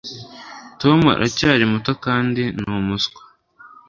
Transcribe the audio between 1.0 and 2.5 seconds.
aracyari muto kandi